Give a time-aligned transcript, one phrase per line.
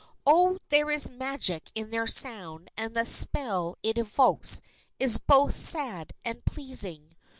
[0.25, 4.59] Oh, there is magic in their sound, and the spell it evokes
[4.99, 7.15] is both sad and pleasing.